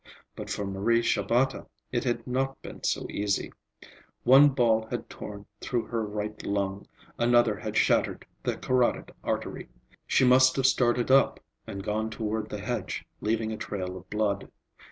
But 0.35 0.49
for 0.49 0.65
Marie 0.65 1.03
Shabata 1.03 1.67
it 1.91 2.05
had 2.05 2.25
not 2.25 2.59
been 2.63 2.81
so 2.83 3.05
easy. 3.11 3.53
One 4.23 4.49
ball 4.49 4.87
had 4.89 5.11
torn 5.11 5.45
through 5.59 5.83
her 5.83 6.03
right 6.03 6.43
lung, 6.43 6.87
another 7.19 7.55
had 7.59 7.77
shattered 7.77 8.25
the 8.41 8.57
carotid 8.57 9.11
artery. 9.23 9.69
She 10.07 10.25
must 10.25 10.55
have 10.55 10.65
started 10.65 11.11
up 11.11 11.39
and 11.67 11.83
gone 11.83 12.09
toward 12.09 12.49
the 12.49 12.57
hedge, 12.61 13.05
leaving 13.19 13.51
a 13.51 13.57
trail 13.57 13.95
of 13.95 14.09
blood. 14.09 14.49